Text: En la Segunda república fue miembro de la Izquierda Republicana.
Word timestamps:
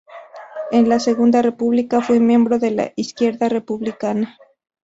En 0.71 0.89
la 0.89 0.99
Segunda 0.99 1.43
república 1.43 2.01
fue 2.01 2.19
miembro 2.19 2.57
de 2.57 2.71
la 2.71 2.91
Izquierda 2.95 3.49
Republicana. 3.49 4.35